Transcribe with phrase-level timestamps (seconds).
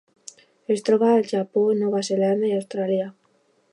[0.75, 3.11] Es troba al Japó, Nova Zelanda i Austràlia.